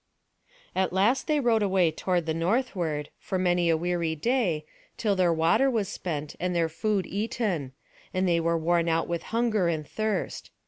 [0.75, 4.65] At last they rowed away toward the northward, for many a weary day,
[4.97, 7.73] till their water was spent, and their food eaten;
[8.11, 10.49] and they were worn out with hunger and thirst.